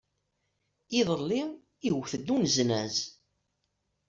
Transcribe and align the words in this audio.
Iḍelli, 0.99 1.43
iwet-d 1.87 2.27
uneznaz. 2.35 2.95